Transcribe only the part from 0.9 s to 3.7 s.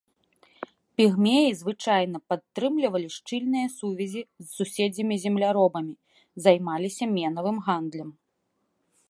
Пігмеі звычайна падтрымлівалі шчыльныя